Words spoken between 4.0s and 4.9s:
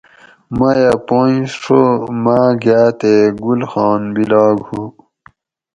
بِلاگ ہُو